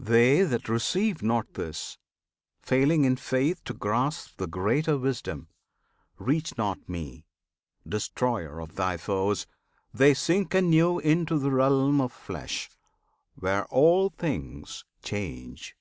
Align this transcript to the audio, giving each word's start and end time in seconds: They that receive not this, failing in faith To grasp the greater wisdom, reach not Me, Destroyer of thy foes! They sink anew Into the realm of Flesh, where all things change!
They 0.00 0.42
that 0.42 0.68
receive 0.68 1.22
not 1.22 1.54
this, 1.54 1.96
failing 2.62 3.04
in 3.04 3.14
faith 3.14 3.62
To 3.66 3.72
grasp 3.74 4.36
the 4.38 4.48
greater 4.48 4.98
wisdom, 4.98 5.50
reach 6.18 6.58
not 6.58 6.88
Me, 6.88 7.26
Destroyer 7.88 8.58
of 8.58 8.74
thy 8.74 8.96
foes! 8.96 9.46
They 9.94 10.14
sink 10.14 10.52
anew 10.52 10.98
Into 10.98 11.38
the 11.38 11.52
realm 11.52 12.00
of 12.00 12.10
Flesh, 12.12 12.70
where 13.36 13.64
all 13.66 14.08
things 14.08 14.84
change! 15.00 15.76